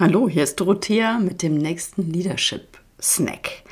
Hallo, 0.00 0.30
hier 0.30 0.44
ist 0.44 0.58
Dorothea 0.58 1.18
mit 1.18 1.42
dem 1.42 1.58
nächsten 1.58 2.10
Leadership 2.10 2.78
Snack. 3.02 3.64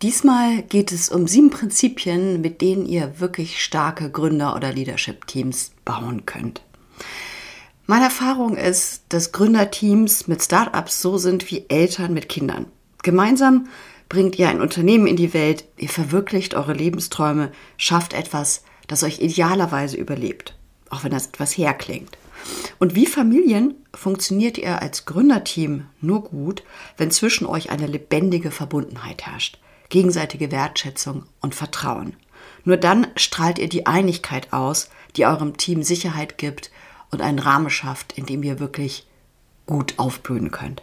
Diesmal 0.00 0.62
geht 0.62 0.90
es 0.90 1.10
um 1.10 1.28
sieben 1.28 1.50
Prinzipien, 1.50 2.40
mit 2.40 2.62
denen 2.62 2.86
ihr 2.86 3.20
wirklich 3.20 3.62
starke 3.62 4.10
Gründer- 4.10 4.56
oder 4.56 4.72
Leadership-Teams 4.72 5.72
bauen 5.84 6.24
könnt. 6.24 6.62
Meine 7.84 8.06
Erfahrung 8.06 8.56
ist, 8.56 9.02
dass 9.10 9.32
Gründerteams 9.32 10.28
mit 10.28 10.42
Startups 10.42 11.02
so 11.02 11.18
sind 11.18 11.50
wie 11.50 11.66
Eltern 11.68 12.14
mit 12.14 12.30
Kindern. 12.30 12.72
Gemeinsam 13.02 13.68
bringt 14.08 14.38
ihr 14.38 14.48
ein 14.48 14.62
Unternehmen 14.62 15.06
in 15.06 15.16
die 15.16 15.34
Welt, 15.34 15.66
ihr 15.76 15.90
verwirklicht 15.90 16.54
eure 16.54 16.72
Lebensträume, 16.72 17.52
schafft 17.76 18.14
etwas, 18.14 18.64
das 18.86 19.02
euch 19.02 19.20
idealerweise 19.20 19.98
überlebt, 19.98 20.56
auch 20.88 21.04
wenn 21.04 21.12
das 21.12 21.26
etwas 21.26 21.58
herklingt. 21.58 22.16
Und 22.78 22.94
wie 22.94 23.06
Familien 23.06 23.74
funktioniert 23.94 24.58
ihr 24.58 24.82
als 24.82 25.06
Gründerteam 25.06 25.86
nur 26.00 26.24
gut, 26.24 26.62
wenn 26.96 27.10
zwischen 27.10 27.46
euch 27.46 27.70
eine 27.70 27.86
lebendige 27.86 28.50
Verbundenheit 28.50 29.22
herrscht, 29.22 29.58
gegenseitige 29.88 30.50
Wertschätzung 30.50 31.24
und 31.40 31.54
Vertrauen. 31.54 32.16
Nur 32.64 32.76
dann 32.76 33.06
strahlt 33.16 33.58
ihr 33.58 33.68
die 33.68 33.86
Einigkeit 33.86 34.52
aus, 34.52 34.90
die 35.16 35.24
eurem 35.24 35.56
Team 35.56 35.82
Sicherheit 35.82 36.38
gibt 36.38 36.70
und 37.10 37.22
einen 37.22 37.38
Rahmen 37.38 37.70
schafft, 37.70 38.12
in 38.12 38.26
dem 38.26 38.42
ihr 38.42 38.58
wirklich 38.58 39.06
gut 39.66 39.94
aufblühen 39.96 40.50
könnt. 40.50 40.82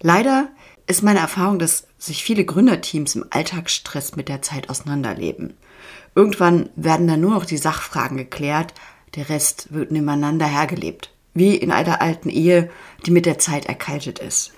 Leider 0.00 0.48
ist 0.86 1.02
meine 1.02 1.20
Erfahrung, 1.20 1.58
dass 1.58 1.86
sich 1.98 2.24
viele 2.24 2.44
Gründerteams 2.44 3.14
im 3.14 3.26
Alltagsstress 3.30 4.16
mit 4.16 4.28
der 4.28 4.42
Zeit 4.42 4.68
auseinanderleben. 4.68 5.54
Irgendwann 6.14 6.68
werden 6.76 7.08
dann 7.08 7.20
nur 7.20 7.32
noch 7.32 7.46
die 7.46 7.56
Sachfragen 7.56 8.16
geklärt, 8.16 8.74
der 9.14 9.28
Rest 9.28 9.72
wird 9.72 9.90
nebeneinander 9.90 10.46
hergelebt. 10.46 11.10
Wie 11.34 11.56
in 11.56 11.72
einer 11.72 12.00
alten 12.00 12.30
Ehe, 12.30 12.70
die 13.06 13.10
mit 13.10 13.26
der 13.26 13.38
Zeit 13.38 13.66
erkaltet 13.66 14.18
ist. 14.18 14.52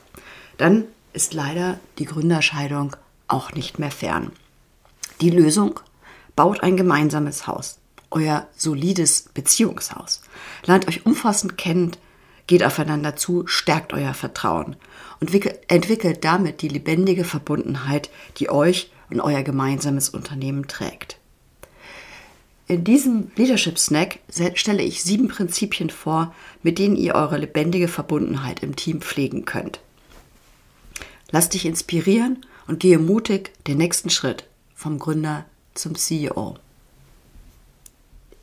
Dann 0.58 0.84
ist 1.12 1.34
leider 1.34 1.80
die 1.98 2.04
Gründerscheidung 2.04 2.96
auch 3.28 3.52
nicht 3.52 3.78
mehr 3.78 3.90
fern. 3.90 4.32
Die 5.20 5.30
Lösung? 5.30 5.80
Baut 6.34 6.62
ein 6.62 6.76
gemeinsames 6.76 7.46
Haus. 7.46 7.78
Euer 8.10 8.46
solides 8.56 9.30
Beziehungshaus. 9.32 10.20
Lernt 10.66 10.86
euch 10.86 11.06
umfassend 11.06 11.56
kennen, 11.56 11.92
geht 12.46 12.62
aufeinander 12.62 13.16
zu, 13.16 13.46
stärkt 13.46 13.92
euer 13.92 14.14
Vertrauen 14.14 14.76
und 15.20 15.32
entwickelt 15.68 16.24
damit 16.24 16.62
die 16.62 16.68
lebendige 16.68 17.24
Verbundenheit, 17.24 18.10
die 18.36 18.50
euch 18.50 18.90
und 19.10 19.20
euer 19.20 19.42
gemeinsames 19.42 20.10
Unternehmen 20.10 20.68
trägt. 20.68 21.18
In 22.68 22.82
diesem 22.82 23.30
Leadership 23.36 23.78
Snack 23.78 24.18
stelle 24.54 24.82
ich 24.82 25.04
sieben 25.04 25.28
Prinzipien 25.28 25.88
vor, 25.88 26.34
mit 26.64 26.80
denen 26.80 26.96
ihr 26.96 27.14
eure 27.14 27.38
lebendige 27.38 27.86
Verbundenheit 27.86 28.62
im 28.62 28.74
Team 28.74 29.00
pflegen 29.00 29.44
könnt. 29.44 29.78
Lass 31.30 31.48
dich 31.48 31.64
inspirieren 31.64 32.44
und 32.66 32.80
gehe 32.80 32.98
mutig 32.98 33.52
den 33.66 33.78
nächsten 33.78 34.10
Schritt 34.10 34.44
vom 34.74 34.98
Gründer 34.98 35.44
zum 35.74 35.94
CEO. 35.94 36.56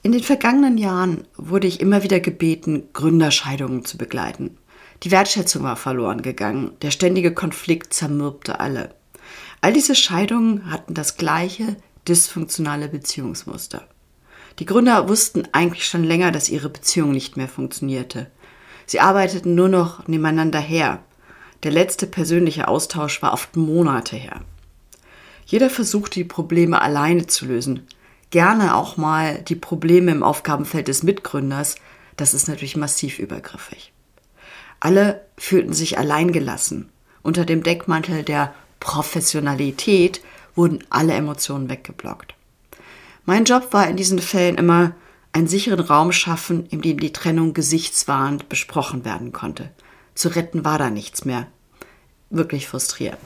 In 0.04 0.14
den 0.14 0.24
vergangenen 0.24 0.78
Jahren 0.78 1.26
wurde 1.36 1.68
ich 1.68 1.82
immer 1.82 2.04
wieder 2.04 2.22
gebeten, 2.22 2.90
Gründerscheidungen 2.94 3.84
zu 3.84 3.98
begleiten. 3.98 4.58
Die 5.04 5.12
Wertschätzung 5.12 5.64
war 5.64 5.76
verloren 5.76 6.22
gegangen, 6.22 6.72
der 6.82 6.92
ständige 6.92 7.34
Konflikt 7.34 7.94
zermürbte 7.94 8.62
alle. 8.62 8.96
All 9.60 9.74
diese 9.74 9.96
Scheidungen 9.96 10.72
hatten 10.72 10.94
das 10.94 11.18
gleiche 11.18 11.76
dysfunktionale 12.08 12.88
Beziehungsmuster. 12.88 13.88
Die 14.60 14.66
Gründer 14.66 15.10
wussten 15.10 15.48
eigentlich 15.52 15.86
schon 15.88 16.04
länger, 16.04 16.32
dass 16.32 16.50
ihre 16.50 16.70
Beziehung 16.70 17.12
nicht 17.12 17.38
mehr 17.38 17.48
funktionierte. 17.48 18.28
Sie 18.86 19.00
arbeiteten 19.00 19.56
nur 19.56 19.70
noch 19.70 20.08
nebeneinander 20.08 20.60
her. 20.60 21.00
Der 21.64 21.72
letzte 21.72 22.06
persönliche 22.08 22.68
Austausch 22.68 23.22
war 23.22 23.34
oft 23.34 23.56
Monate 23.56 24.16
her. 24.16 24.42
Jeder 25.46 25.70
versuchte 25.70 26.20
die 26.20 26.26
Probleme 26.26 26.82
alleine 26.82 27.28
zu 27.28 27.46
lösen. 27.46 27.88
Gerne 28.30 28.76
auch 28.76 28.98
mal 28.98 29.42
die 29.42 29.56
Probleme 29.56 30.12
im 30.12 30.24
Aufgabenfeld 30.24 30.88
des 30.88 31.04
Mitgründers. 31.04 31.76
Das 32.18 32.34
ist 32.34 32.48
natürlich 32.48 32.78
massiv 32.78 33.20
übergriffig. 33.20 33.92
Alle 34.80 35.22
fühlten 35.38 35.74
sich 35.74 35.98
alleingelassen. 35.98 36.90
Unter 37.22 37.46
dem 37.46 37.64
Deckmantel 37.64 38.24
der 38.24 38.54
Professionalität 38.80 40.22
wurden 40.56 40.84
alle 40.90 41.14
Emotionen 41.14 41.70
weggeblockt. 41.70 42.36
Mein 43.26 43.46
Job 43.46 43.70
war 43.72 43.88
in 43.88 43.96
diesen 43.96 44.20
Fällen 44.20 44.56
immer 44.56 44.94
einen 45.32 45.48
sicheren 45.48 45.80
Raum 45.80 46.12
schaffen, 46.12 46.66
in 46.68 46.82
dem 46.82 47.00
die 47.00 47.14
Trennung 47.14 47.54
gesichtswahrend 47.54 48.50
besprochen 48.50 49.06
werden 49.06 49.32
konnte. 49.32 49.72
Zu 50.14 50.30
retten 50.30 50.66
war 50.66 50.78
da 50.78 50.90
nichts 50.90 51.24
mehr. 51.24 51.48
Wirklich 52.30 52.68
frustrierend. 52.68 53.20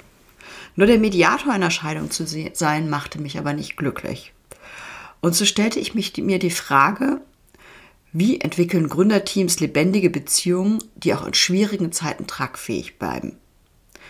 Nur 0.75 0.88
der 0.88 1.00
Mediator 1.00 1.52
einer 1.52 1.72
Scheidung 1.72 2.12
zu 2.12 2.25
sein, 2.53 2.90
machte 2.90 3.19
mich 3.19 3.40
aber 3.40 3.53
nicht 3.53 3.75
glücklich. 3.75 4.34
Und 5.19 5.35
so 5.35 5.46
stellte 5.46 5.80
ich 5.80 5.96
mich, 5.96 6.16
mir 6.18 6.38
die 6.38 6.52
Frage, 6.52 7.19
wie 8.14 8.40
entwickeln 8.40 8.88
Gründerteams 8.90 9.59
lebendige 9.59 10.12
Beziehungen, 10.12 10.84
die 10.96 11.16
auch 11.16 11.25
in 11.25 11.34
schwierigen 11.34 11.91
Zeiten 11.91 12.28
tragfähig 12.28 13.00
bleiben? 13.00 13.38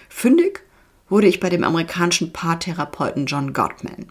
Fündig 0.09 0.63
wurde 1.09 1.27
ich 1.27 1.39
bei 1.39 1.49
dem 1.49 1.63
amerikanischen 1.63 2.33
Paartherapeuten 2.33 3.25
John 3.25 3.53
Gottman. 3.53 4.07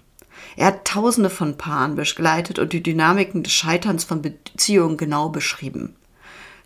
Er 0.55 0.67
hat 0.67 0.85
tausende 0.85 1.31
von 1.31 1.59
Paaren 1.59 1.97
begleitet 1.97 2.59
und 2.59 2.73
die 2.73 2.83
Dynamiken 2.83 3.43
des 3.43 3.53
Scheiterns 3.53 4.05
von 4.05 4.23
Beziehungen 4.23 4.97
genau 4.97 5.29
beschrieben. 5.29 5.97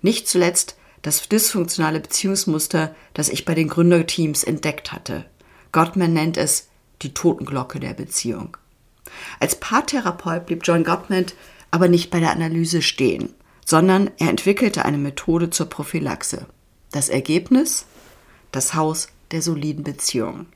Nicht 0.02 0.28
zuletzt 0.28 0.76
das 1.02 1.28
dysfunktionale 1.28 2.00
Beziehungsmuster, 2.00 2.94
das 3.14 3.28
ich 3.28 3.44
bei 3.44 3.54
den 3.54 3.68
Gründerteams 3.68 4.44
entdeckt 4.44 4.92
hatte. 4.92 5.24
Gottman 5.72 6.12
nennt 6.12 6.36
es 6.36 6.68
die 7.02 7.14
Totenglocke 7.14 7.80
der 7.80 7.94
Beziehung. 7.94 8.56
Als 9.38 9.56
Paartherapeut 9.56 10.47
blieb 10.47 10.60
John 10.64 10.84
Gottman 10.84 11.26
aber 11.70 11.88
nicht 11.88 12.10
bei 12.10 12.20
der 12.20 12.32
Analyse 12.32 12.82
stehen, 12.82 13.34
sondern 13.64 14.10
er 14.18 14.28
entwickelte 14.28 14.84
eine 14.84 14.98
Methode 14.98 15.50
zur 15.50 15.66
Prophylaxe. 15.66 16.47
Das 16.92 17.08
Ergebnis? 17.08 17.86
Das 18.52 18.74
Haus 18.74 19.08
der 19.30 19.42
soliden 19.42 19.84
Beziehung. 19.84 20.47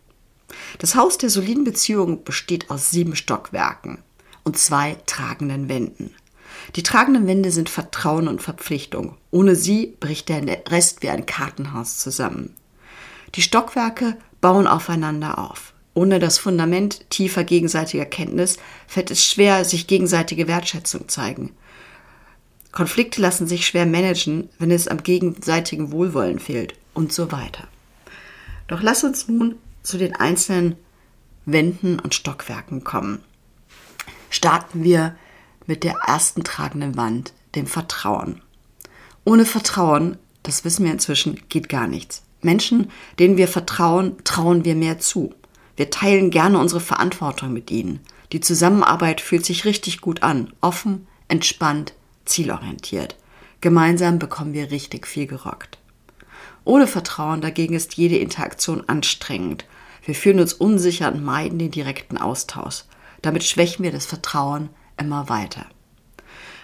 Das 0.78 0.94
Haus 0.94 1.18
der 1.18 1.30
soliden 1.30 1.64
Beziehung 1.64 2.24
besteht 2.24 2.70
aus 2.70 2.90
sieben 2.90 3.16
Stockwerken 3.16 3.98
und 4.42 4.58
zwei 4.58 4.96
tragenden 5.06 5.68
Wänden. 5.68 6.14
Die 6.76 6.82
tragenden 6.82 7.26
Wände 7.26 7.50
sind 7.50 7.68
Vertrauen 7.68 8.28
und 8.28 8.42
Verpflichtung. 8.42 9.16
Ohne 9.30 9.54
sie 9.54 9.96
bricht 10.00 10.28
der 10.28 10.42
Rest 10.70 11.02
wie 11.02 11.10
ein 11.10 11.26
Kartenhaus 11.26 11.98
zusammen. 11.98 12.54
Die 13.34 13.42
Stockwerke 13.42 14.16
bauen 14.40 14.66
aufeinander 14.66 15.38
auf. 15.38 15.72
Ohne 15.94 16.18
das 16.18 16.38
Fundament 16.38 17.08
tiefer 17.10 17.44
gegenseitiger 17.44 18.04
Kenntnis 18.04 18.58
fällt 18.88 19.10
es 19.10 19.24
schwer, 19.24 19.64
sich 19.64 19.86
gegenseitige 19.86 20.48
Wertschätzung 20.48 21.08
zeigen. 21.08 21.52
Konflikte 22.72 23.20
lassen 23.20 23.46
sich 23.46 23.66
schwer 23.66 23.86
managen, 23.86 24.48
wenn 24.58 24.72
es 24.72 24.88
am 24.88 25.02
gegenseitigen 25.04 25.92
Wohlwollen 25.92 26.40
fehlt 26.40 26.74
und 26.92 27.12
so 27.12 27.30
weiter. 27.30 27.68
Doch 28.66 28.82
lass 28.82 29.04
uns 29.04 29.28
nun 29.28 29.56
zu 29.84 29.98
den 29.98 30.16
einzelnen 30.16 30.76
Wänden 31.46 32.00
und 32.00 32.14
Stockwerken 32.14 32.82
kommen, 32.82 33.22
starten 34.30 34.82
wir 34.82 35.14
mit 35.66 35.84
der 35.84 35.94
ersten 36.06 36.42
tragenden 36.42 36.96
Wand, 36.96 37.32
dem 37.54 37.66
Vertrauen. 37.66 38.40
Ohne 39.24 39.44
Vertrauen, 39.44 40.18
das 40.42 40.64
wissen 40.64 40.84
wir 40.84 40.92
inzwischen, 40.92 41.40
geht 41.48 41.68
gar 41.68 41.86
nichts. 41.86 42.22
Menschen, 42.42 42.90
denen 43.18 43.36
wir 43.36 43.48
vertrauen, 43.48 44.16
trauen 44.24 44.64
wir 44.64 44.74
mehr 44.74 44.98
zu. 44.98 45.34
Wir 45.76 45.90
teilen 45.90 46.30
gerne 46.30 46.58
unsere 46.58 46.80
Verantwortung 46.80 47.52
mit 47.52 47.70
ihnen. 47.70 48.00
Die 48.32 48.40
Zusammenarbeit 48.40 49.20
fühlt 49.20 49.46
sich 49.46 49.64
richtig 49.64 50.00
gut 50.00 50.22
an, 50.22 50.52
offen, 50.60 51.06
entspannt, 51.28 51.94
zielorientiert. 52.24 53.16
Gemeinsam 53.60 54.18
bekommen 54.18 54.52
wir 54.52 54.70
richtig 54.70 55.06
viel 55.06 55.26
gerockt. 55.26 55.78
Ohne 56.64 56.86
Vertrauen 56.86 57.40
dagegen 57.40 57.74
ist 57.74 57.94
jede 57.94 58.16
Interaktion 58.16 58.82
anstrengend 58.88 59.64
wir 60.04 60.14
fühlen 60.14 60.40
uns 60.40 60.52
unsicher 60.52 61.12
und 61.12 61.24
meiden 61.24 61.58
den 61.58 61.70
direkten 61.70 62.18
Austausch. 62.18 62.84
Damit 63.22 63.44
schwächen 63.44 63.82
wir 63.82 63.92
das 63.92 64.06
Vertrauen 64.06 64.68
immer 64.98 65.28
weiter. 65.28 65.66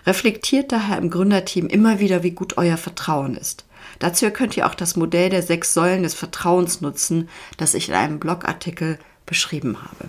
Reflektiert 0.06 0.72
daher 0.72 0.98
im 0.98 1.10
Gründerteam 1.10 1.66
immer 1.66 2.00
wieder, 2.00 2.22
wie 2.22 2.30
gut 2.30 2.56
euer 2.58 2.76
Vertrauen 2.76 3.36
ist. 3.36 3.64
Dazu 3.98 4.30
könnt 4.30 4.56
ihr 4.56 4.66
auch 4.66 4.74
das 4.74 4.96
Modell 4.96 5.30
der 5.30 5.42
sechs 5.42 5.74
Säulen 5.74 6.02
des 6.02 6.14
Vertrauens 6.14 6.80
nutzen, 6.80 7.28
das 7.56 7.74
ich 7.74 7.88
in 7.88 7.94
einem 7.94 8.18
Blogartikel 8.18 8.98
beschrieben 9.26 9.78
habe. 9.82 10.08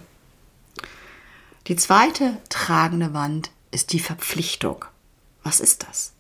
Die 1.68 1.76
zweite 1.76 2.38
tragende 2.50 3.14
Wand 3.14 3.52
ist 3.72 3.94
die 3.94 4.00
Verpflichtung. 4.00 4.86
Was 5.44 5.60
ist 5.60 5.84
das? 5.84 6.14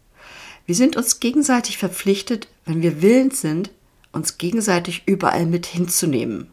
Wir 0.65 0.75
sind 0.75 0.95
uns 0.95 1.19
gegenseitig 1.19 1.77
verpflichtet, 1.77 2.47
wenn 2.65 2.81
wir 2.81 3.01
willens 3.01 3.41
sind, 3.41 3.71
uns 4.11 4.37
gegenseitig 4.37 5.03
überall 5.05 5.45
mit 5.45 5.65
hinzunehmen. 5.65 6.50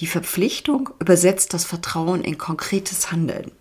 Die 0.00 0.06
Verpflichtung 0.06 0.90
übersetzt 0.98 1.52
das 1.52 1.64
Vertrauen 1.64 2.22
in 2.22 2.38
konkretes 2.38 3.12
Handeln. 3.12 3.52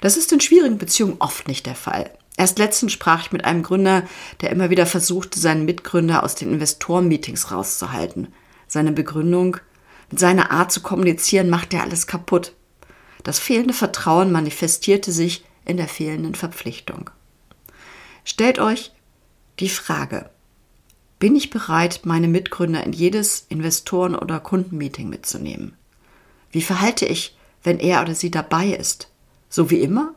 Das 0.00 0.16
ist 0.16 0.32
in 0.32 0.40
schwierigen 0.40 0.78
Beziehungen 0.78 1.16
oft 1.20 1.46
nicht 1.46 1.64
der 1.66 1.76
Fall. 1.76 2.10
Erst 2.36 2.58
letztens 2.58 2.92
sprach 2.92 3.22
ich 3.22 3.32
mit 3.32 3.44
einem 3.44 3.62
Gründer, 3.62 4.04
der 4.40 4.50
immer 4.50 4.70
wieder 4.70 4.86
versuchte, 4.86 5.38
seinen 5.38 5.64
Mitgründer 5.64 6.24
aus 6.24 6.34
den 6.34 6.52
Investoren-Meetings 6.52 7.52
rauszuhalten. 7.52 8.28
Seine 8.66 8.92
Begründung, 8.92 9.58
mit 10.10 10.18
seiner 10.18 10.50
Art 10.50 10.72
zu 10.72 10.80
kommunizieren, 10.80 11.50
macht 11.50 11.72
er 11.72 11.82
alles 11.82 12.06
kaputt. 12.06 12.52
Das 13.22 13.38
fehlende 13.38 13.74
Vertrauen 13.74 14.32
manifestierte 14.32 15.12
sich 15.12 15.44
in 15.64 15.76
der 15.76 15.88
fehlenden 15.88 16.34
Verpflichtung. 16.34 17.10
Stellt 18.24 18.58
euch 18.58 18.92
die 19.60 19.68
Frage, 19.68 20.30
bin 21.20 21.36
ich 21.36 21.50
bereit, 21.50 22.00
meine 22.04 22.28
Mitgründer 22.28 22.82
in 22.82 22.92
jedes 22.92 23.46
Investoren- 23.50 24.16
oder 24.16 24.40
Kundenmeeting 24.40 25.08
mitzunehmen? 25.08 25.74
Wie 26.50 26.62
verhalte 26.62 27.06
ich, 27.06 27.36
wenn 27.62 27.78
er 27.78 28.00
oder 28.00 28.14
sie 28.14 28.30
dabei 28.30 28.68
ist? 28.68 29.08
So 29.50 29.70
wie 29.70 29.82
immer 29.82 30.14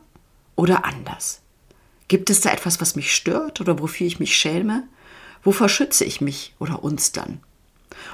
oder 0.56 0.84
anders? 0.86 1.42
Gibt 2.08 2.30
es 2.30 2.40
da 2.40 2.50
etwas, 2.50 2.80
was 2.80 2.96
mich 2.96 3.14
stört 3.14 3.60
oder 3.60 3.78
wofür 3.78 4.06
ich 4.06 4.18
mich 4.18 4.34
schäme? 4.34 4.88
Wovor 5.42 5.68
schütze 5.68 6.06
ich 6.06 6.22
mich 6.22 6.54
oder 6.58 6.82
uns 6.82 7.12
dann? 7.12 7.40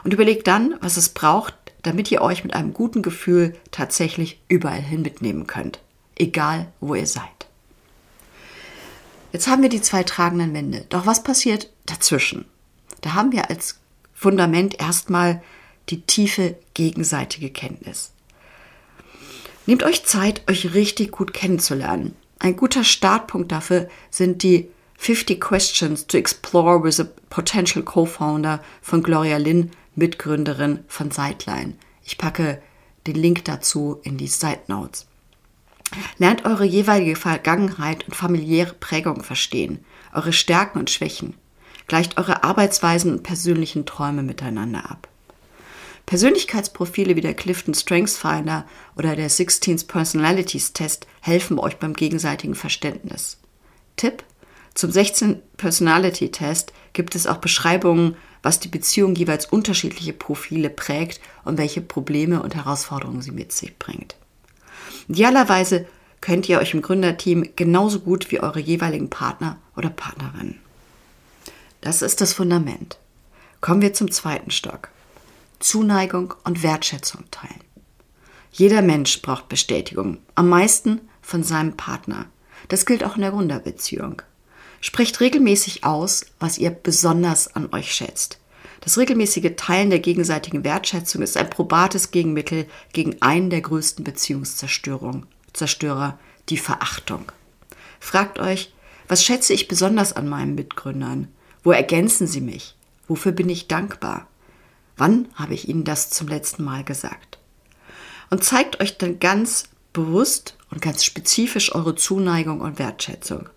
Und 0.03 0.13
überlegt 0.13 0.49
dann, 0.49 0.75
was 0.81 0.97
es 0.97 1.11
braucht, 1.11 1.55
damit 1.83 2.11
ihr 2.11 2.21
euch 2.21 2.43
mit 2.43 2.55
einem 2.55 2.75
guten 2.75 3.03
Gefühl 3.03 3.57
tatsächlich 3.71 4.41
überall 4.49 4.83
hin 4.83 5.03
mitnehmen 5.03 5.47
könnt, 5.47 5.79
egal 6.17 6.73
wo 6.81 6.97
ihr 6.97 7.07
seid. 7.07 7.47
Jetzt 9.33 9.47
haben 9.47 9.63
wir 9.63 9.69
die 9.69 9.81
zwei 9.81 10.03
tragenden 10.03 10.53
Wände. 10.55 10.87
Doch 10.89 11.07
was 11.07 11.23
passiert 11.23 11.71
dazwischen? 11.87 12.47
Da 13.01 13.15
haben 13.15 13.33
wir 13.33 13.51
als 13.51 13.81
Fundament 14.13 14.81
erstmal 14.81 15.43
die 15.89 16.03
tiefe 16.03 16.57
gegenseitige 16.75 17.51
Kenntnis. 17.51 18.13
Nehmt 19.67 19.83
euch 19.83 20.05
Zeit, 20.05 20.43
euch 20.49 20.75
richtig 20.75 21.13
gut 21.13 21.33
kennenzulernen. 21.33 22.15
Ein 22.39 22.57
guter 22.57 22.85
Startpunkt 22.85 23.53
dafür 23.53 23.89
sind 24.11 24.43
die 24.43 24.69
50 24.99 25.41
Questions 25.41 26.07
to 26.07 26.19
Explore 26.19 26.83
with 26.83 27.01
a 27.01 27.07
Potential 27.31 27.83
Co-Founder 27.83 28.63
von 28.83 29.03
Gloria 29.03 29.39
Lynn, 29.39 29.71
Mitgründerin 29.95 30.81
von 30.89 31.11
Sideline. 31.11 31.75
Ich 32.05 32.19
packe 32.19 32.61
den 33.07 33.17
Link 33.17 33.45
dazu 33.45 34.01
in 34.03 34.19
die 34.19 34.27
Side 34.27 34.61
Notes. 34.67 35.07
Lernt 36.19 36.45
eure 36.45 36.65
jeweilige 36.65 37.17
Vergangenheit 37.17 38.07
und 38.07 38.15
familiäre 38.15 38.75
Prägung 38.75 39.23
verstehen, 39.23 39.85
eure 40.13 40.33
Stärken 40.33 40.79
und 40.79 40.91
Schwächen. 40.91 41.35
Gleicht 41.91 42.19
eure 42.19 42.45
Arbeitsweisen 42.45 43.11
und 43.11 43.25
persönlichen 43.25 43.85
Träume 43.85 44.23
miteinander 44.23 44.89
ab. 44.89 45.09
Persönlichkeitsprofile 46.07 47.17
wie 47.17 47.21
der 47.21 47.35
Clifton 47.35 47.75
Strengths 47.75 48.17
Finder 48.17 48.65
oder 48.97 49.17
der 49.17 49.29
16th 49.29 49.89
Personalities 49.89 50.73
Test 50.73 51.09
helfen 51.21 51.59
euch 51.59 51.79
beim 51.79 51.95
gegenseitigen 51.95 52.55
Verständnis. 52.55 53.39
Tipp: 53.97 54.23
Zum 54.75 54.93
16 54.93 55.43
Personality 55.57 56.31
Test 56.31 56.73
gibt 56.93 57.17
es 57.17 57.27
auch 57.27 57.39
Beschreibungen, 57.39 58.15
was 58.41 58.61
die 58.61 58.69
Beziehung 58.69 59.17
jeweils 59.17 59.47
unterschiedliche 59.47 60.13
Profile 60.13 60.71
prägt 60.71 61.21
und 61.45 61.59
welche 61.59 61.81
Probleme 61.81 62.41
und 62.41 62.55
Herausforderungen 62.55 63.21
sie 63.21 63.33
mit 63.33 63.51
sich 63.51 63.77
bringt. 63.81 64.15
Idealerweise 65.09 65.87
könnt 66.21 66.49
ihr 66.49 66.61
euch 66.61 66.73
im 66.73 66.83
Gründerteam 66.83 67.49
genauso 67.57 67.99
gut 67.99 68.31
wie 68.31 68.39
eure 68.39 68.61
jeweiligen 68.61 69.11
Partner 69.11 69.59
oder 69.75 69.91
Partnerinnen. 69.91 70.61
Das 71.81 72.03
ist 72.03 72.21
das 72.21 72.33
Fundament. 72.33 72.99
Kommen 73.61 73.83
wir 73.83 73.95
zum 73.95 74.11
zweiten 74.11 74.51
Stock. 74.51 74.89
Zuneigung 75.59 76.35
und 76.45 76.63
Wertschätzung 76.63 77.25
teilen. 77.31 77.61
Jeder 78.53 78.83
Mensch 78.83 79.23
braucht 79.23 79.49
Bestätigung, 79.49 80.19
am 80.35 80.49
meisten 80.49 81.01
von 81.23 81.43
seinem 81.43 81.77
Partner. 81.77 82.27
Das 82.69 82.85
gilt 82.87 83.05
auch 83.05 83.17
in 83.17 83.23
der 83.23 83.31
Gründerbeziehung. 83.31 84.23
Sprecht 84.81 85.21
regelmäßig 85.21 85.85
aus, 85.85 86.27
was 86.39 86.59
ihr 86.59 86.71
besonders 86.71 87.55
an 87.55 87.73
euch 87.73 87.95
schätzt. 87.95 88.39
Das 88.81 88.97
regelmäßige 88.97 89.53
Teilen 89.57 89.91
der 89.91 89.99
gegenseitigen 89.99 90.65
Wertschätzung 90.65 91.21
ist 91.23 91.37
ein 91.37 91.51
probates 91.51 92.11
Gegenmittel 92.11 92.67
gegen 92.93 93.21
einen 93.21 93.51
der 93.51 93.61
größten 93.61 94.05
Beziehungszerstörungen, 94.05 95.27
Zerstörer, 95.53 96.19
die 96.49 96.57
Verachtung. 96.57 97.31
Fragt 98.01 98.39
euch, 98.39 98.73
was 99.07 99.23
schätze 99.23 99.53
ich 99.53 99.69
besonders 99.69 100.15
an 100.15 100.29
meinen 100.29 100.55
Mitgründern? 100.55 101.29
Wo 101.63 101.73
ergänzen 101.73 102.27
sie 102.27 102.41
mich? 102.41 102.77
Wofür 103.09 103.33
bin 103.33 103.49
ich 103.49 103.69
dankbar? 103.69 104.29
Wann 104.97 105.29
habe 105.35 105.55
ich 105.55 105.69
Ihnen 105.69 105.85
das 105.85 106.11
zum 106.11 106.29
letzten 106.29 106.63
Mal 106.65 106.85
gesagt? 106.85 107.39
Und 108.31 108.45
zeigt 108.45 108.81
euch 108.81 108.99
dann 108.99 109.19
ganz 109.19 109.65
bewusst 109.93 110.57
und 110.71 110.81
ganz 110.81 111.05
spezifisch 111.05 111.75
eure 111.75 111.95
Zuneigung 111.95 112.61
und 112.61 112.79
Wertschätzung. 112.79 113.49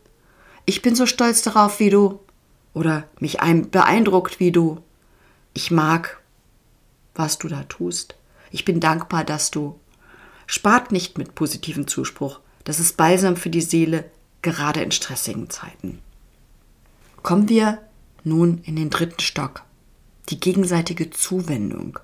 Ich 0.66 0.82
bin 0.82 0.96
so 0.96 1.06
stolz 1.06 1.42
darauf, 1.42 1.80
wie 1.80 1.90
du, 1.90 2.20
oder 2.74 3.08
mich 3.20 3.38
beeindruckt, 3.38 4.40
wie 4.40 4.52
du. 4.52 4.82
Ich 5.54 5.70
mag, 5.70 6.22
was 7.14 7.38
du 7.38 7.48
da 7.48 7.64
tust. 7.64 8.16
Ich 8.52 8.66
bin 8.66 8.80
dankbar, 8.80 9.24
dass 9.24 9.52
du. 9.52 9.80
Spart 10.48 10.92
nicht 10.92 11.18
mit 11.18 11.36
positivem 11.36 11.88
Zuspruch. 11.88 12.40
Das 12.64 12.80
ist 12.80 12.98
balsam 12.98 13.36
für 13.36 13.50
die 13.50 13.62
Seele, 13.62 14.06
gerade 14.42 14.82
in 14.82 14.92
stressigen 14.92 15.50
Zeiten. 15.50 16.00
Kommen 17.22 17.50
wir 17.50 17.80
nun 18.26 18.62
in 18.64 18.76
den 18.76 18.90
dritten 18.90 19.20
Stock, 19.20 19.64
die 20.30 20.40
gegenseitige 20.40 21.10
Zuwendung. 21.10 22.00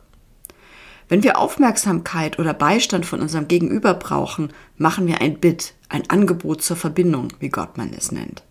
Wenn 1.08 1.24
wir 1.24 1.40
Aufmerksamkeit 1.40 2.38
oder 2.38 2.54
Beistand 2.54 3.06
von 3.06 3.20
unserem 3.20 3.48
Gegenüber 3.48 3.96
brauchen, 3.96 4.54
machen 4.78 5.08
wir 5.08 5.22
ein 5.22 5.40
Bit, 5.40 5.74
ein 5.90 6.08
Angebot 6.10 6.62
zur 6.62 6.78
Verbindung, 6.78 7.30
wie 7.40 7.50
Gottman 7.50 7.94
es 7.98 8.12
nennt. 8.12 8.44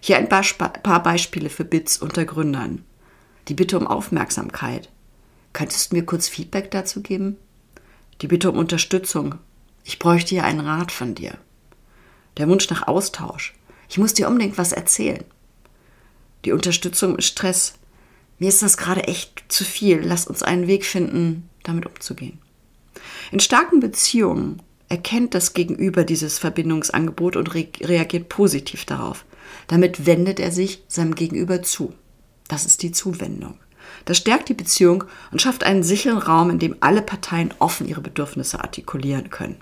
Hier 0.00 0.16
ein 0.16 0.28
paar 0.28 1.02
Beispiele 1.02 1.50
für 1.50 1.64
Bits 1.64 1.98
unter 1.98 2.24
Gründern. 2.24 2.84
Die 3.48 3.54
Bitte 3.54 3.76
um 3.76 3.88
Aufmerksamkeit. 3.88 4.88
Könntest 5.52 5.90
du 5.90 5.96
mir 5.96 6.04
kurz 6.04 6.28
Feedback 6.28 6.70
dazu 6.70 7.02
geben? 7.02 7.36
Die 8.20 8.28
Bitte 8.28 8.50
um 8.50 8.58
Unterstützung. 8.58 9.36
Ich 9.82 9.98
bräuchte 9.98 10.30
hier 10.30 10.44
einen 10.44 10.60
Rat 10.60 10.92
von 10.92 11.14
dir. 11.14 11.38
Der 12.36 12.48
Wunsch 12.48 12.70
nach 12.70 12.86
Austausch. 12.86 13.54
Ich 13.88 13.98
muss 13.98 14.14
dir 14.14 14.28
unbedingt 14.28 14.58
was 14.58 14.72
erzählen 14.72 15.24
die 16.46 16.52
Unterstützung 16.52 17.16
im 17.16 17.20
Stress. 17.20 17.74
Mir 18.38 18.48
ist 18.48 18.62
das 18.62 18.76
gerade 18.76 19.04
echt 19.04 19.44
zu 19.48 19.64
viel. 19.64 20.00
Lass 20.02 20.26
uns 20.26 20.42
einen 20.42 20.66
Weg 20.66 20.86
finden, 20.86 21.48
damit 21.64 21.86
umzugehen. 21.86 22.38
In 23.32 23.40
starken 23.40 23.80
Beziehungen 23.80 24.62
erkennt 24.88 25.34
das 25.34 25.52
Gegenüber 25.52 26.04
dieses 26.04 26.38
Verbindungsangebot 26.38 27.36
und 27.36 27.54
re 27.54 27.66
reagiert 27.80 28.28
positiv 28.28 28.84
darauf. 28.84 29.24
Damit 29.66 30.06
wendet 30.06 30.38
er 30.38 30.52
sich 30.52 30.84
seinem 30.86 31.14
Gegenüber 31.14 31.62
zu. 31.62 31.92
Das 32.48 32.64
ist 32.64 32.82
die 32.82 32.92
Zuwendung. 32.92 33.58
Das 34.04 34.18
stärkt 34.18 34.48
die 34.48 34.54
Beziehung 34.54 35.04
und 35.32 35.42
schafft 35.42 35.64
einen 35.64 35.82
sicheren 35.82 36.18
Raum, 36.18 36.50
in 36.50 36.58
dem 36.58 36.76
alle 36.80 37.02
Parteien 37.02 37.52
offen 37.58 37.88
ihre 37.88 38.00
Bedürfnisse 38.00 38.60
artikulieren 38.60 39.30
können. 39.30 39.56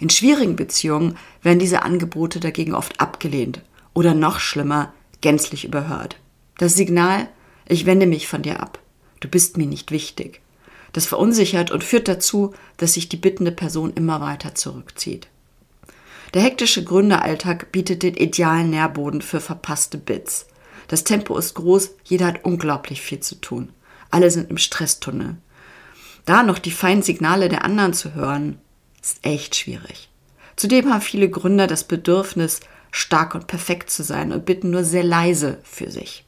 In 0.00 0.10
schwierigen 0.10 0.56
Beziehungen 0.56 1.16
werden 1.42 1.58
diese 1.58 1.82
Angebote 1.82 2.40
dagegen 2.40 2.74
oft 2.74 3.00
abgelehnt 3.00 3.62
oder 3.94 4.12
noch 4.12 4.40
schlimmer 4.40 4.92
gänzlich 5.24 5.64
überhört. 5.64 6.18
Das 6.58 6.76
Signal, 6.76 7.28
ich 7.66 7.86
wende 7.86 8.06
mich 8.06 8.28
von 8.28 8.42
dir 8.42 8.60
ab. 8.60 8.78
Du 9.20 9.28
bist 9.28 9.56
mir 9.56 9.66
nicht 9.66 9.90
wichtig. 9.90 10.42
Das 10.92 11.06
verunsichert 11.06 11.70
und 11.70 11.82
führt 11.82 12.08
dazu, 12.08 12.52
dass 12.76 12.92
sich 12.92 13.08
die 13.08 13.16
bittende 13.16 13.50
Person 13.50 13.94
immer 13.94 14.20
weiter 14.20 14.54
zurückzieht. 14.54 15.28
Der 16.34 16.42
hektische 16.42 16.84
Gründeralltag 16.84 17.72
bietet 17.72 18.02
den 18.02 18.14
idealen 18.14 18.68
Nährboden 18.68 19.22
für 19.22 19.40
verpasste 19.40 19.96
Bits. 19.96 20.46
Das 20.88 21.04
Tempo 21.04 21.38
ist 21.38 21.54
groß, 21.54 21.92
jeder 22.04 22.26
hat 22.26 22.44
unglaublich 22.44 23.00
viel 23.00 23.20
zu 23.20 23.36
tun. 23.36 23.70
Alle 24.10 24.30
sind 24.30 24.50
im 24.50 24.58
Stresstunnel. 24.58 25.36
Da 26.26 26.42
noch 26.42 26.58
die 26.58 26.70
feinen 26.70 27.02
Signale 27.02 27.48
der 27.48 27.64
anderen 27.64 27.94
zu 27.94 28.12
hören, 28.14 28.58
ist 29.00 29.20
echt 29.22 29.56
schwierig. 29.56 30.10
Zudem 30.56 30.92
haben 30.92 31.00
viele 31.00 31.30
Gründer 31.30 31.66
das 31.66 31.84
Bedürfnis, 31.84 32.60
stark 32.94 33.34
und 33.34 33.48
perfekt 33.48 33.90
zu 33.90 34.04
sein 34.04 34.30
und 34.30 34.46
bitten 34.46 34.70
nur 34.70 34.84
sehr 34.84 35.02
leise 35.02 35.58
für 35.64 35.90
sich. 35.90 36.24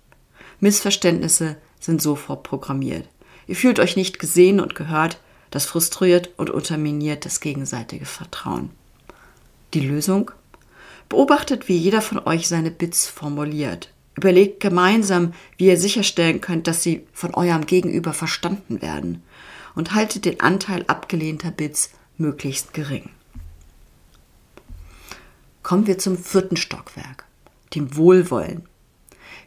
Missverständnisse 0.59 1.57
sind 1.79 2.03
sofort 2.03 2.43
programmiert. 2.43 3.09
Ihr 3.47 3.55
fühlt 3.55 3.79
euch 3.79 3.95
nicht 3.95 4.19
gesehen 4.19 4.59
und 4.59 4.75
gehört, 4.75 5.21
das 5.53 5.65
frustriert 5.65 6.31
und 6.37 6.51
unterminiert 6.51 7.25
das 7.25 7.39
gegenseitige 7.39 8.05
Vertrauen. 8.05 8.71
Die 9.75 9.81
Lösung? 9.81 10.33
Beobachtet, 11.09 11.69
wie 11.69 11.77
jeder 11.77 12.03
von 12.03 12.19
euch 12.27 12.49
seine 12.49 12.73
Bits 12.73 13.07
formuliert. 13.07 13.93
Überlegt 14.17 14.59
gemeinsam, 14.59 15.35
wie 15.59 15.67
ihr 15.67 15.79
sicherstellen 15.79 16.41
könnt, 16.41 16.67
dass 16.67 16.83
sie 16.83 17.07
von 17.13 17.33
eurem 17.35 17.67
Gegenüber 17.67 18.13
verstanden 18.13 18.83
werden. 18.83 19.23
Und 19.77 19.95
haltet 19.95 20.25
den 20.25 20.41
Anteil 20.41 20.83
abgelehnter 20.89 21.53
Bits 21.53 21.91
möglichst 22.17 22.75
gering. 22.75 23.11
Kommen 25.67 25.89
wir 25.89 25.99
zum 25.99 26.17
vierten 26.17 26.57
Stockwerk, 26.57 27.25
dem 27.75 27.97
Wohlwollen. 27.97 28.63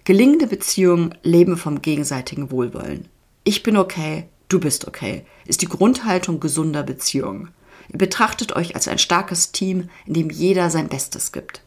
Gelingende 0.04 0.48
Beziehungen 0.48 1.16
leben 1.24 1.56
vom 1.56 1.82
gegenseitigen 1.82 2.52
Wohlwollen. 2.52 3.08
Ich 3.46 3.64
bin 3.64 3.78
okay, 3.78 4.26
du 4.50 4.60
bist 4.60 4.86
okay, 4.86 5.26
ist 5.46 5.62
die 5.62 5.70
Grundhaltung 5.70 6.42
gesunder 6.42 6.84
Beziehungen. 6.84 7.52
Ihr 7.88 8.00
betrachtet 8.00 8.54
euch 8.54 8.76
als 8.76 8.90
ein 8.90 8.98
starkes 8.98 9.54
Team, 9.54 9.90
in 10.06 10.14
dem 10.14 10.30
jeder 10.30 10.70
sein 10.70 10.90
Bestes 10.90 11.32
gibt. 11.32 11.62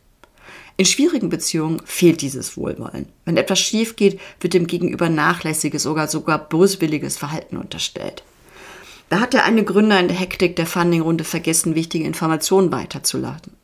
In 0.76 0.84
schwierigen 0.84 1.30
Beziehungen 1.30 1.80
fehlt 1.86 2.20
dieses 2.20 2.54
Wohlwollen. 2.54 3.06
Wenn 3.24 3.38
etwas 3.38 3.58
schief 3.58 3.96
geht, 3.96 4.20
wird 4.40 4.52
dem 4.52 4.66
Gegenüber 4.66 5.08
nachlässiges, 5.08 5.84
sogar 5.84 6.08
sogar 6.08 6.38
böswilliges 6.38 7.16
Verhalten 7.16 7.56
unterstellt. 7.56 8.22
Da 9.08 9.18
hat 9.18 9.32
der 9.32 9.46
eine 9.46 9.64
Gründer 9.64 9.98
in 9.98 10.08
der 10.08 10.18
Hektik 10.18 10.56
der 10.56 10.66
Funding-Runde 10.66 11.24
vergessen, 11.24 11.74
wichtige 11.74 12.04
Informationen 12.04 12.70
weiterzuleiten. 12.70 13.56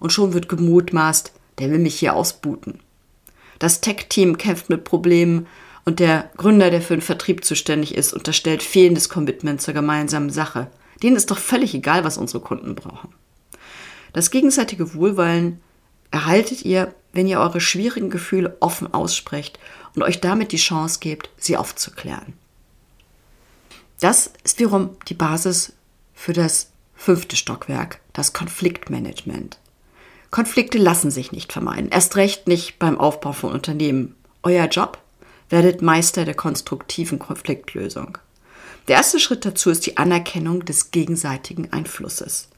Und 0.00 0.10
schon 0.10 0.32
wird 0.32 0.48
gemutmaßt, 0.48 1.32
der 1.58 1.70
will 1.70 1.78
mich 1.78 1.98
hier 1.98 2.14
ausbuten. 2.14 2.80
Das 3.58 3.80
Tech-Team 3.80 4.38
kämpft 4.38 4.68
mit 4.68 4.84
Problemen 4.84 5.46
und 5.84 6.00
der 6.00 6.30
Gründer, 6.36 6.70
der 6.70 6.82
für 6.82 6.94
den 6.94 7.02
Vertrieb 7.02 7.44
zuständig 7.44 7.94
ist, 7.94 8.12
unterstellt 8.12 8.62
fehlendes 8.62 9.08
Commitment 9.08 9.60
zur 9.60 9.74
gemeinsamen 9.74 10.30
Sache. 10.30 10.70
Denen 11.02 11.16
ist 11.16 11.30
doch 11.30 11.38
völlig 11.38 11.74
egal, 11.74 12.04
was 12.04 12.18
unsere 12.18 12.42
Kunden 12.42 12.74
brauchen. 12.74 13.12
Das 14.12 14.30
gegenseitige 14.30 14.94
Wohlwollen 14.94 15.60
erhaltet 16.10 16.64
ihr, 16.64 16.94
wenn 17.12 17.26
ihr 17.26 17.40
eure 17.40 17.60
schwierigen 17.60 18.10
Gefühle 18.10 18.56
offen 18.60 18.92
aussprecht 18.92 19.58
und 19.94 20.02
euch 20.02 20.20
damit 20.20 20.52
die 20.52 20.56
Chance 20.56 21.00
gebt, 21.00 21.30
sie 21.38 21.56
aufzuklären. 21.56 22.34
Das 24.00 24.30
ist 24.44 24.58
wiederum 24.58 24.96
die 25.08 25.14
Basis 25.14 25.72
für 26.14 26.32
das 26.32 26.70
fünfte 26.94 27.36
Stockwerk, 27.36 28.00
das 28.12 28.32
Konfliktmanagement. 28.32 29.58
Konflikte 30.30 30.78
lassen 30.78 31.10
sich 31.10 31.32
nicht 31.32 31.52
vermeiden, 31.52 31.90
erst 31.90 32.16
recht 32.16 32.48
nicht 32.48 32.78
beim 32.78 32.98
Aufbau 32.98 33.32
von 33.32 33.52
Unternehmen. 33.52 34.14
Euer 34.42 34.66
Job? 34.66 34.98
Werdet 35.48 35.80
Meister 35.80 36.26
der 36.26 36.34
konstruktiven 36.34 37.18
Konfliktlösung. 37.18 38.18
Der 38.88 38.96
erste 38.96 39.18
Schritt 39.18 39.44
dazu 39.44 39.70
ist 39.70 39.86
die 39.86 39.96
Anerkennung 39.96 40.64
des 40.64 40.90
gegenseitigen 40.90 41.72
Einflusses. 41.72 42.48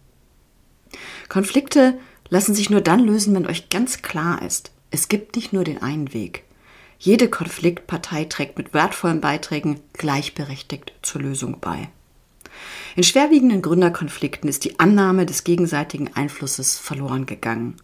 Konflikte 1.28 1.98
lassen 2.28 2.54
sich 2.54 2.70
nur 2.70 2.80
dann 2.80 3.00
lösen, 3.00 3.34
wenn 3.34 3.46
euch 3.46 3.68
ganz 3.68 4.02
klar 4.02 4.42
ist, 4.42 4.72
es 4.90 5.08
gibt 5.08 5.36
nicht 5.36 5.52
nur 5.52 5.62
den 5.62 5.82
einen 5.82 6.12
Weg. 6.12 6.44
Jede 6.98 7.28
Konfliktpartei 7.28 8.24
trägt 8.24 8.58
mit 8.58 8.74
wertvollen 8.74 9.20
Beiträgen 9.20 9.80
gleichberechtigt 9.92 10.92
zur 11.02 11.22
Lösung 11.22 11.58
bei. 11.60 11.88
In 12.96 13.02
schwerwiegenden 13.02 13.62
Gründerkonflikten 13.62 14.48
ist 14.48 14.64
die 14.64 14.78
Annahme 14.80 15.26
des 15.26 15.44
gegenseitigen 15.44 16.14
Einflusses 16.14 16.78
verloren 16.78 17.26
gegangen. 17.26 17.76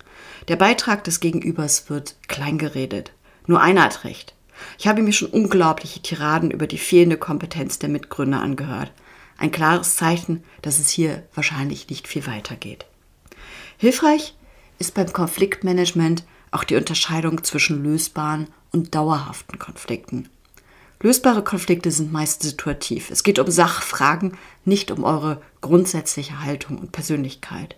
Der 0.48 0.56
Beitrag 0.56 1.04
des 1.04 1.20
Gegenübers 1.20 1.88
wird 1.88 2.16
kleingeredet. 2.28 3.12
Nur 3.46 3.60
einer 3.60 3.84
hat 3.84 4.04
recht. 4.04 4.34
Ich 4.78 4.88
habe 4.88 5.02
mir 5.02 5.12
schon 5.12 5.28
unglaubliche 5.28 6.00
Tiraden 6.00 6.50
über 6.50 6.66
die 6.66 6.78
fehlende 6.78 7.16
Kompetenz 7.16 7.78
der 7.78 7.88
Mitgründer 7.88 8.40
angehört. 8.40 8.92
Ein 9.38 9.50
klares 9.50 9.96
Zeichen, 9.96 10.42
dass 10.62 10.78
es 10.78 10.88
hier 10.88 11.22
wahrscheinlich 11.34 11.88
nicht 11.88 12.08
viel 12.08 12.26
weitergeht. 12.26 12.86
Hilfreich 13.76 14.34
ist 14.78 14.94
beim 14.94 15.12
Konfliktmanagement 15.12 16.24
auch 16.50 16.64
die 16.64 16.76
Unterscheidung 16.76 17.44
zwischen 17.44 17.82
lösbaren 17.82 18.48
und 18.72 18.94
dauerhaften 18.94 19.58
Konflikten. 19.58 20.28
Lösbare 21.00 21.44
Konflikte 21.44 21.90
sind 21.90 22.12
meist 22.12 22.42
situativ. 22.42 23.10
Es 23.10 23.22
geht 23.22 23.38
um 23.38 23.50
Sachfragen, 23.50 24.36
nicht 24.64 24.90
um 24.90 25.04
eure 25.04 25.42
grundsätzliche 25.60 26.42
Haltung 26.42 26.78
und 26.78 26.92
Persönlichkeit. 26.92 27.76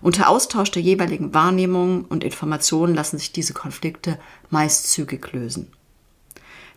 Unter 0.00 0.28
Austausch 0.28 0.70
der 0.70 0.82
jeweiligen 0.82 1.34
Wahrnehmungen 1.34 2.04
und 2.04 2.24
Informationen 2.24 2.94
lassen 2.94 3.18
sich 3.18 3.32
diese 3.32 3.54
Konflikte 3.54 4.18
meist 4.50 4.90
zügig 4.90 5.32
lösen. 5.32 5.70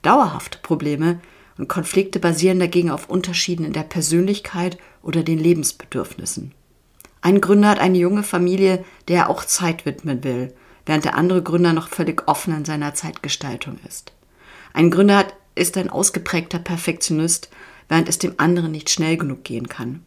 Dauerhafte 0.01 0.59
Probleme 0.61 1.19
und 1.57 1.67
Konflikte 1.67 2.19
basieren 2.19 2.59
dagegen 2.59 2.91
auf 2.91 3.09
Unterschieden 3.09 3.65
in 3.65 3.73
der 3.73 3.83
Persönlichkeit 3.83 4.77
oder 5.01 5.23
den 5.23 5.39
Lebensbedürfnissen. 5.39 6.53
Ein 7.21 7.41
Gründer 7.41 7.69
hat 7.69 7.79
eine 7.79 7.97
junge 7.97 8.23
Familie, 8.23 8.85
der 9.07 9.17
er 9.17 9.29
auch 9.29 9.43
Zeit 9.43 9.85
widmen 9.85 10.23
will 10.23 10.53
während 10.87 11.05
der 11.05 11.15
andere 11.15 11.43
Gründer 11.43 11.73
noch 11.73 11.89
völlig 11.89 12.27
offen 12.27 12.55
in 12.55 12.65
seiner 12.65 12.95
Zeitgestaltung 12.95 13.77
ist. 13.87 14.13
Ein 14.73 14.89
Gründer 14.89 15.17
hat, 15.17 15.35
ist 15.57 15.77
ein 15.77 15.89
ausgeprägter 15.89 16.59
Perfektionist, 16.59 17.49
während 17.89 18.09
es 18.09 18.17
dem 18.17 18.33
anderen 18.37 18.71
nicht 18.71 18.89
schnell 18.89 19.17
genug 19.17 19.43
gehen 19.43 19.67
kann. 19.67 20.03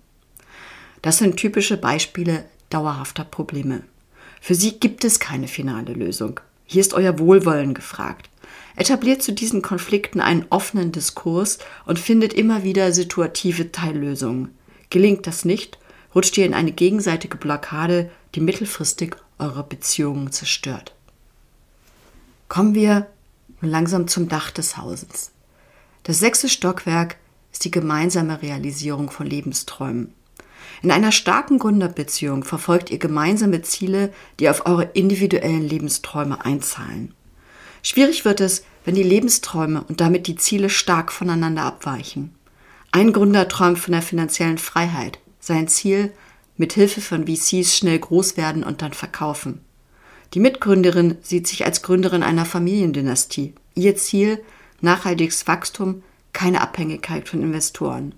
Das 1.03 1.19
sind 1.19 1.37
typische 1.37 1.77
Beispiele 1.77 2.45
dauerhafter 2.69 3.25
Probleme. 3.25 3.83
Für 4.41 4.55
sie 4.55 4.79
gibt 4.79 5.05
es 5.05 5.21
keine 5.21 5.49
finale 5.49 5.93
Lösung. 5.93 6.41
Hier 6.65 6.81
ist 6.81 6.95
euer 6.95 7.19
Wohlwollen 7.19 7.75
gefragt. 7.75 8.29
Etabliert 8.77 9.23
zu 9.23 9.33
diesen 9.33 9.61
Konflikten 9.63 10.21
einen 10.21 10.47
offenen 10.51 10.93
Diskurs 10.93 11.59
und 11.85 11.99
findet 11.99 12.33
immer 12.33 12.63
wieder 12.63 12.93
situative 12.93 13.73
Teillösungen. 13.73 14.55
Gelingt 14.89 15.27
das 15.27 15.45
nicht, 15.45 15.79
rutscht 16.15 16.39
ihr 16.39 16.47
in 16.47 16.55
eine 16.55 16.73
gegenseitige 16.73 17.37
Blockade, 17.37 18.11
die 18.35 18.41
mittelfristig 18.41 19.17
eure 19.39 19.65
Beziehungen 19.65 20.33
zerstört. 20.33 20.95
Kommen 22.49 22.75
wir 22.75 23.07
langsam 23.61 24.09
zum 24.09 24.29
Dach 24.29 24.51
des 24.51 24.77
Hauses. 24.77 25.33
Das 26.11 26.19
sechste 26.19 26.49
Stockwerk 26.49 27.19
ist 27.53 27.65
die 27.65 27.71
gemeinsame 27.71 28.43
Realisierung 28.43 29.13
von 29.13 29.29
Lebensträumen. 29.29 30.13
In 30.83 30.91
einer 30.91 31.13
starken 31.13 31.61
Gründerbeziehung 31.61 32.43
verfolgt 32.43 32.91
ihr 32.91 32.99
gemeinsame 32.99 33.63
Ziele, 33.63 34.13
die 34.41 34.49
auf 34.49 34.67
eure 34.67 34.91
individuellen 34.95 35.63
Lebensträume 35.63 36.45
einzahlen. 36.45 37.15
Schwierig 37.85 38.25
wird 38.25 38.41
es, 38.41 38.65
wenn 38.85 38.97
die 38.97 39.05
Lebensträume 39.05 39.85
und 39.85 40.01
damit 40.01 40.27
die 40.27 40.35
Ziele 40.35 40.69
stark 40.69 41.13
voneinander 41.13 41.63
abweichen. 41.63 42.35
Ein 42.91 43.13
Gründer 43.13 43.47
träumt 43.47 43.79
von 43.79 43.93
der 43.93 44.03
finanziellen 44.03 44.59
Freiheit. 44.59 45.21
Sein 45.39 45.69
Ziel, 45.69 46.11
mit 46.57 46.73
Hilfe 46.73 47.01
von 47.01 47.29
VCs 47.29 47.77
schnell 47.77 48.01
groß 48.01 48.37
werden 48.37 48.65
und 48.65 48.83
dann 48.83 48.95
verkaufen. 48.95 49.61
Die 50.35 50.41
Mitgründerin 50.41 51.19
sieht 51.23 51.47
sich 51.47 51.65
als 51.65 51.83
Gründerin 51.83 52.25
einer 52.25 52.47
Familiendynastie. 52.47 53.55
Ihr 53.77 53.95
Ziel 53.95 54.41
nachhaltiges 54.81 55.47
Wachstum, 55.47 56.03
keine 56.33 56.61
Abhängigkeit 56.61 57.29
von 57.29 57.43
Investoren. 57.43 58.15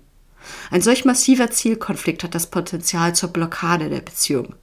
Ein 0.71 0.81
solch 0.81 1.05
massiver 1.05 1.49
Zielkonflikt 1.49 2.23
hat 2.23 2.35
das 2.35 2.47
Potenzial 2.47 3.15
zur 3.15 3.29
Blockade 3.29 3.89
der 3.89 4.01
Beziehung. 4.01 4.55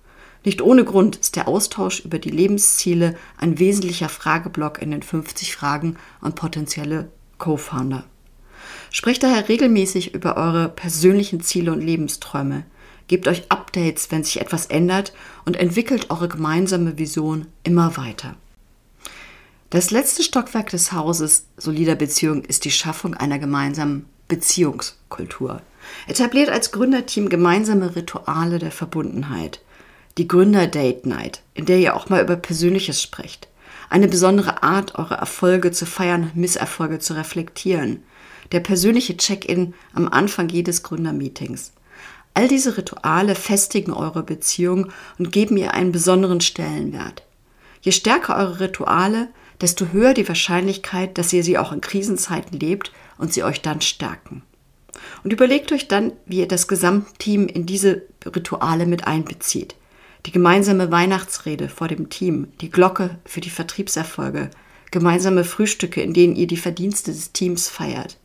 Nicht 0.45 0.63
ohne 0.63 0.85
Grund 0.85 1.17
ist 1.17 1.37
der 1.37 1.49
Austausch 1.49 2.01
über 2.01 2.19
die 2.19 2.31
Lebensziele 2.31 3.17
ein 3.37 3.59
wesentlicher 3.59 4.09
Frageblock 4.09 4.81
in 4.81 4.91
den 4.91 5.03
50 5.03 5.55
Fragen 5.55 5.97
an 6.21 6.35
potenzielle 6.35 7.11
Co-Founder. 7.39 8.05
Sprecht 8.91 9.23
daher 9.23 9.49
regelmäßig 9.49 10.15
über 10.15 10.37
eure 10.37 10.69
persönlichen 10.69 11.41
Ziele 11.41 11.73
und 11.73 11.81
Lebensträume. 11.81 12.65
Gebt 13.09 13.29
euch 13.29 13.51
Updates, 13.51 14.11
wenn 14.11 14.25
sich 14.25 14.41
etwas 14.41 14.67
ändert 14.67 15.13
und 15.45 15.57
entwickelt 15.57 16.11
eure 16.11 16.29
gemeinsame 16.29 16.97
Vision 16.99 17.47
immer 17.63 17.97
weiter. 17.97 18.37
Das 19.71 19.93
letzte 19.93 20.25
Stockwerk 20.25 20.71
des 20.71 20.91
Hauses 20.91 21.47
solider 21.57 21.95
Beziehung 21.95 22.43
ist 22.43 22.65
die 22.65 22.73
Schaffung 22.73 23.15
einer 23.15 23.39
gemeinsamen 23.39 24.07
Beziehungskultur. 24.27 25.63
Etabliert 26.09 26.49
als 26.49 26.73
Gründerteam 26.73 27.29
gemeinsame 27.29 27.95
Rituale 27.95 28.59
der 28.59 28.73
Verbundenheit. 28.73 29.61
Die 30.19 30.27
Gründer-Date 30.27 31.07
Night, 31.07 31.43
in 31.55 31.67
der 31.67 31.79
ihr 31.79 31.95
auch 31.95 32.09
mal 32.09 32.21
über 32.21 32.35
Persönliches 32.35 33.01
sprecht. 33.01 33.47
Eine 33.89 34.09
besondere 34.09 34.65
Art, 34.65 34.97
eure 34.97 35.15
Erfolge 35.15 35.71
zu 35.71 35.87
feiern 35.87 36.33
Misserfolge 36.35 36.99
zu 36.99 37.15
reflektieren. 37.15 38.03
Der 38.51 38.61
persönliche 38.61 39.17
Check-in 39.17 39.75
am 39.93 40.09
Anfang 40.09 40.49
jedes 40.49 40.83
Gründermeetings. 40.83 41.75
All 42.35 42.49
diese 42.49 42.77
Rituale 42.77 43.37
festigen 43.37 43.93
eure 43.93 44.25
Beziehung 44.25 44.91
und 45.19 45.31
geben 45.31 45.57
ihr 45.57 45.75
einen 45.75 45.93
besonderen 45.93 46.41
Stellenwert. 46.41 47.23
Je 47.83 47.93
stärker 47.93 48.37
eure 48.37 48.61
Rituale, 48.61 49.29
desto 49.61 49.89
höher 49.93 50.15
die 50.15 50.29
Wahrscheinlichkeit, 50.29 51.19
dass 51.19 51.33
ihr 51.33 51.45
sie 51.45 51.59
auch 51.59 51.73
in 51.73 51.81
Krisenzeiten 51.81 52.59
lebt 52.59 52.93
und 53.19 53.33
sie 53.33 53.43
euch 53.43 53.63
dann 53.63 53.81
stärken. 53.81 54.43
Und 55.23 55.33
überlegt 55.33 55.73
euch 55.73 55.89
dann, 55.89 56.13
wie 56.27 56.39
ihr 56.39 56.49
das 56.49 56.69
Gesamtteam 56.69 57.47
in 57.47 57.67
diese 57.67 58.03
Rituale 58.25 58.87
mit 58.87 59.07
einbezieht. 59.07 59.75
Die 60.27 60.33
gemeinsame 60.33 60.91
Weihnachtsrede 60.91 61.69
vor 61.69 61.89
dem 61.89 62.11
Team, 62.11 62.49
die 62.61 62.71
Glocke 62.71 63.19
für 63.25 63.41
die 63.41 63.51
Vertriebserfolge, 63.51 64.51
gemeinsame 64.91 65.45
Frühstücke, 65.45 66.03
in 66.03 66.13
denen 66.13 66.37
ihr 66.37 66.47
die 66.47 66.57
Verdienste 66.57 67.13
des 67.13 67.33
Teams 67.33 67.69
feiert. 67.69 68.19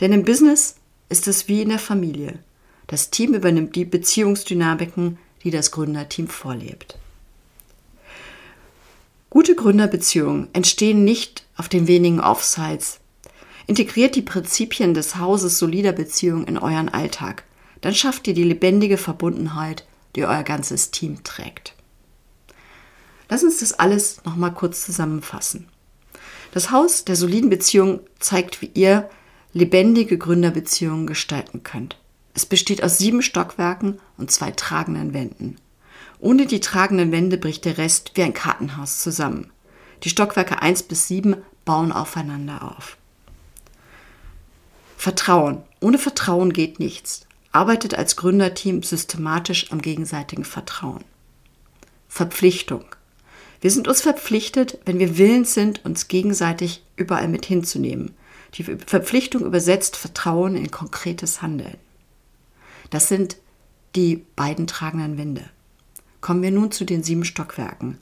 Denn 0.00 0.12
im 0.12 0.24
Business 0.24 0.76
ist 1.08 1.26
es 1.26 1.48
wie 1.48 1.62
in 1.62 1.70
der 1.70 1.78
Familie. 1.78 2.38
Das 2.86 3.10
Team 3.10 3.34
übernimmt 3.34 3.74
die 3.76 3.84
Beziehungsdynamiken, 3.84 5.18
die 5.42 5.50
das 5.50 5.70
Gründerteam 5.70 6.28
vorlebt. 6.28 6.98
Gute 9.34 9.56
Gründerbeziehungen 9.56 10.46
entstehen 10.52 11.02
nicht 11.02 11.44
auf 11.56 11.68
den 11.68 11.88
wenigen 11.88 12.20
Offsites. 12.20 13.00
Integriert 13.66 14.14
die 14.14 14.22
Prinzipien 14.22 14.94
des 14.94 15.16
Hauses 15.16 15.58
solider 15.58 15.90
Beziehungen 15.90 16.46
in 16.46 16.56
euren 16.56 16.88
Alltag. 16.88 17.42
Dann 17.80 17.96
schafft 17.96 18.28
ihr 18.28 18.34
die 18.34 18.44
lebendige 18.44 18.96
Verbundenheit, 18.96 19.84
die 20.14 20.24
euer 20.24 20.44
ganzes 20.44 20.92
Team 20.92 21.24
trägt. 21.24 21.74
Lass 23.28 23.42
uns 23.42 23.58
das 23.58 23.72
alles 23.72 24.24
nochmal 24.24 24.54
kurz 24.54 24.84
zusammenfassen. 24.84 25.66
Das 26.52 26.70
Haus 26.70 27.04
der 27.04 27.16
soliden 27.16 27.50
Beziehung 27.50 27.98
zeigt, 28.20 28.62
wie 28.62 28.70
ihr 28.74 29.10
lebendige 29.52 30.16
Gründerbeziehungen 30.16 31.08
gestalten 31.08 31.64
könnt. 31.64 31.98
Es 32.34 32.46
besteht 32.46 32.84
aus 32.84 32.98
sieben 32.98 33.20
Stockwerken 33.20 33.98
und 34.16 34.30
zwei 34.30 34.52
tragenden 34.52 35.12
Wänden. 35.12 35.56
Ohne 36.24 36.46
die 36.46 36.60
tragenden 36.60 37.12
Wände 37.12 37.36
bricht 37.36 37.66
der 37.66 37.76
Rest 37.76 38.12
wie 38.14 38.22
ein 38.22 38.32
Kartenhaus 38.32 39.00
zusammen. 39.00 39.50
Die 40.04 40.08
Stockwerke 40.08 40.62
1 40.62 40.84
bis 40.84 41.06
7 41.06 41.36
bauen 41.66 41.92
aufeinander 41.92 42.62
auf. 42.78 42.96
Vertrauen. 44.96 45.62
Ohne 45.80 45.98
Vertrauen 45.98 46.54
geht 46.54 46.80
nichts. 46.80 47.26
Arbeitet 47.52 47.94
als 47.94 48.16
Gründerteam 48.16 48.82
systematisch 48.82 49.70
am 49.70 49.82
gegenseitigen 49.82 50.46
Vertrauen. 50.46 51.04
Verpflichtung. 52.08 52.86
Wir 53.60 53.70
sind 53.70 53.86
uns 53.86 54.00
verpflichtet, 54.00 54.78
wenn 54.86 54.98
wir 54.98 55.18
willens 55.18 55.52
sind, 55.52 55.84
uns 55.84 56.08
gegenseitig 56.08 56.86
überall 56.96 57.28
mit 57.28 57.44
hinzunehmen. 57.44 58.14
Die 58.54 58.62
Verpflichtung 58.62 59.44
übersetzt 59.44 59.96
Vertrauen 59.96 60.56
in 60.56 60.70
konkretes 60.70 61.42
Handeln. 61.42 61.76
Das 62.88 63.08
sind 63.08 63.36
die 63.94 64.24
beiden 64.36 64.66
tragenden 64.66 65.18
Wände. 65.18 65.50
Kommen 66.24 66.42
wir 66.42 66.52
nun 66.52 66.72
zu 66.72 66.86
den 66.86 67.02
sieben 67.02 67.26
Stockwerken. 67.26 67.98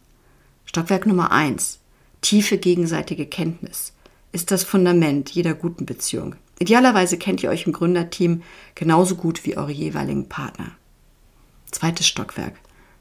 Stockwerk 0.64 1.07
Nummer 1.07 1.33
eins: 1.33 1.81
Tiefe 2.21 2.57
gegenseitige 2.57 3.26
Kenntnis 3.26 3.95
ist 4.31 4.52
das 4.52 4.62
Fundament 4.62 5.31
jeder 5.31 5.55
guten 5.55 5.87
Beziehung. 5.87 6.37
Idealerweise 6.61 7.19
kennt 7.19 7.43
ihr 7.43 7.50
euch 7.50 7.67
im 7.67 7.73
Gründerteam 7.73 8.45
genauso 8.76 9.17
gut 9.17 9.45
wie 9.45 9.57
eure 9.57 9.73
jeweiligen 9.73 10.29
Partner. 10.29 10.71
Zweites 11.73 12.07
Stockwerk. 12.07 12.55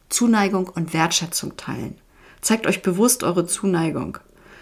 Zuneigung 0.09 0.67
und 0.67 0.91
Wertschätzung 0.91 1.55
teilen. 1.55 1.99
Zeigt 2.41 2.65
euch 2.65 2.81
bewusst 2.81 3.23
eure 3.23 3.45
Zuneigung. 3.45 4.17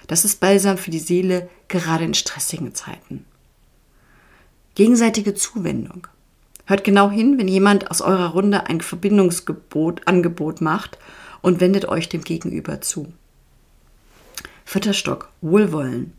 Das 0.07 0.25
ist 0.25 0.41
balsam 0.41 0.77
für 0.77 0.91
die 0.91 0.99
Seele, 0.99 1.49
gerade 1.69 2.03
in 2.03 2.13
stressigen 2.13 2.75
Zeiten. 2.75 3.23
Gegenseitige 4.75 5.35
Zuwendung. 5.35 6.07
Hört 6.69 6.83
genau 6.83 7.09
hin, 7.09 7.39
wenn 7.39 7.47
jemand 7.47 7.89
aus 7.89 7.99
eurer 7.99 8.27
Runde 8.27 8.67
ein 8.67 8.81
Verbindungsgebot, 8.81 10.07
Angebot 10.07 10.61
macht 10.61 10.99
und 11.41 11.61
wendet 11.61 11.85
euch 11.85 12.09
dem 12.09 12.23
Gegenüber 12.23 12.79
zu. 12.79 13.11
Vierter 14.65 14.93
Stock. 14.93 15.29
Wohlwollen. 15.41 16.13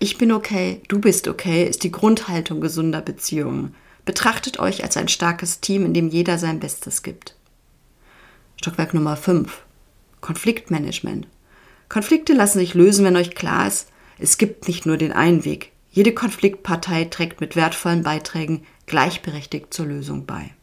Ich 0.00 0.18
bin 0.18 0.32
okay, 0.32 0.80
du 0.88 1.00
bist 1.00 1.28
okay 1.28 1.68
ist 1.68 1.84
die 1.84 1.92
Grundhaltung 1.92 2.60
gesunder 2.60 3.00
Beziehungen. 3.00 3.76
Betrachtet 4.04 4.58
euch 4.58 4.82
als 4.82 4.96
ein 4.96 5.06
starkes 5.06 5.60
Team, 5.60 5.86
in 5.86 5.94
dem 5.94 6.08
jeder 6.08 6.36
sein 6.38 6.58
Bestes 6.58 7.04
gibt. 7.04 7.36
Stockwerk 8.56 8.92
Nummer 8.92 9.16
5. 9.16 9.62
Konfliktmanagement. 10.20 11.28
Konflikte 11.88 12.32
lassen 12.32 12.58
sich 12.58 12.74
lösen, 12.74 13.04
wenn 13.04 13.14
euch 13.14 13.36
klar 13.36 13.68
ist, 13.68 13.92
es 14.18 14.36
gibt 14.36 14.66
nicht 14.66 14.84
nur 14.84 14.96
den 14.96 15.12
einen 15.12 15.44
Weg. 15.44 15.70
Jede 15.92 16.12
Konfliktpartei 16.12 17.04
trägt 17.04 17.40
mit 17.40 17.54
wertvollen 17.54 18.02
Beiträgen 18.02 18.66
gleichberechtigt 18.86 19.74
zur 19.74 19.86
Lösung 19.86 20.26
bei. 20.26 20.54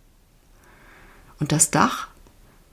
Und 1.39 1.51
das 1.51 1.71
Dach? 1.71 2.07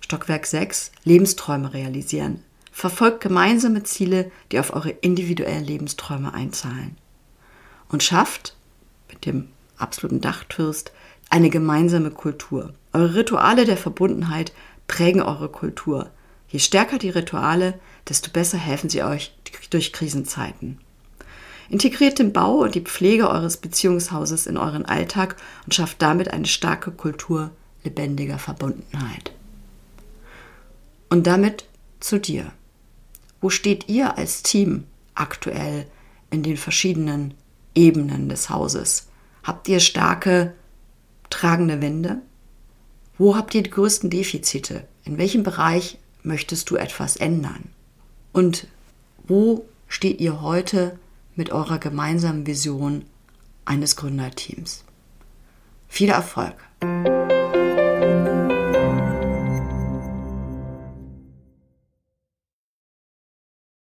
Stockwerk 0.01 0.47
6. 0.47 0.93
Lebensträume 1.05 1.75
realisieren. 1.75 2.43
Verfolgt 2.73 3.21
gemeinsame 3.21 3.83
Ziele, 3.83 4.31
die 4.53 4.59
auf 4.59 4.73
eure 4.73 4.91
individuellen 4.91 5.65
Lebensträume 5.65 6.33
einzahlen. 6.33 6.97
Und 7.89 8.03
schafft, 8.03 8.57
mit 9.09 9.27
dem 9.27 9.49
absoluten 9.77 10.21
Dachtürst, 10.21 10.93
eine 11.31 11.51
gemeinsame 11.51 12.11
Kultur. 12.11 12.75
Eure 12.93 13.15
Rituale 13.15 13.65
der 13.65 13.77
Verbundenheit 13.77 14.53
prägen 14.87 15.23
eure 15.23 15.49
Kultur. 15.49 16.11
Je 16.49 16.59
stärker 16.59 16.99
die 16.99 17.11
Rituale, 17.11 17.79
desto 18.09 18.31
besser 18.31 18.59
helfen 18.59 18.91
sie 18.91 19.03
euch 19.03 19.33
durch 19.71 19.93
Krisenzeiten. 19.93 20.79
Integriert 21.71 22.19
den 22.19 22.33
Bau 22.33 22.63
und 22.63 22.75
die 22.75 22.81
Pflege 22.81 23.31
eures 23.31 23.57
Beziehungshauses 23.57 24.49
in 24.49 24.57
euren 24.57 24.85
Alltag 24.85 25.37
und 25.65 25.73
schafft 25.73 26.03
damit 26.03 26.33
eine 26.33 26.47
starke 26.47 26.91
Kultur 26.91 27.53
lebendiger 27.85 28.41
Verbundenheit. 28.41 29.33
Und 31.11 31.29
damit 31.29 31.67
zu 32.01 32.19
dir. 32.19 32.53
Wo 33.41 33.51
steht 33.51 33.89
ihr 33.89 34.19
als 34.19 34.43
Team 34.43 34.85
aktuell 35.15 35.87
in 36.31 36.43
den 36.43 36.57
verschiedenen 36.57 37.35
Ebenen 37.77 38.29
des 38.29 38.51
Hauses? 38.51 39.07
Habt 39.45 39.69
ihr 39.69 39.79
starke, 39.79 40.55
tragende 41.31 41.81
Wände? 41.81 42.21
Wo 43.17 43.37
habt 43.37 43.55
ihr 43.55 43.63
die 43.63 43.71
größten 43.71 44.11
Defizite? 44.11 44.89
In 45.05 45.19
welchem 45.19 45.45
Bereich 45.45 45.99
möchtest 46.25 46.69
du 46.71 46.77
etwas 46.77 47.17
ändern? 47.17 47.71
Und 48.33 48.67
wo 49.29 49.67
steht 49.87 50.21
ihr 50.21 50.43
heute 50.43 50.99
mit 51.37 51.51
eurer 51.51 51.79
gemeinsamen 51.79 52.47
Vision 52.47 53.05
eines 53.65 53.97
Gründerteams? 53.97 54.85
Viel 55.89 56.11
Erfolg! 56.11 56.55